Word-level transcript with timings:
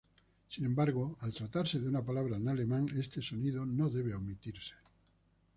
Sin 0.49 0.65
embargo, 0.65 1.15
al 1.19 1.31
tratarse 1.31 1.79
de 1.79 1.87
una 1.87 2.01
palabra 2.01 2.35
en 2.37 2.47
alemán, 2.49 2.89
este 2.97 3.21
sonido 3.21 3.67
no 3.67 3.87
debe 3.87 4.15
omitirse. 4.15 4.73